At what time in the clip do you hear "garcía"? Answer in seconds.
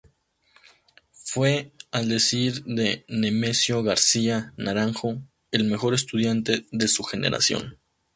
3.83-4.51